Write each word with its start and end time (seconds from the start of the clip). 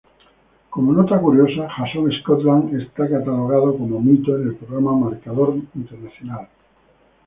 Como 0.73 0.89
nota 0.97 1.15
curiosa, 1.19 1.69
Jason 1.71 2.11
Scotland 2.11 2.73
es 2.75 2.89
catalogado 2.89 3.77
como 3.77 4.01
"mito" 4.01 4.35
en 4.35 4.47
el 4.47 4.55
programa 4.55 4.93
Marcador 4.95 5.53
internacional. 5.75 6.47